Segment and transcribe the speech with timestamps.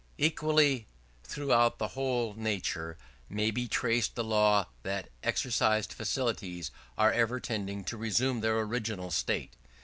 [0.17, 0.87] Equally,
[1.23, 2.97] throughout the whole nature,
[3.29, 9.11] may be traced the law that exercised faculties are ever tending to resume their original
[9.11, 9.53] state.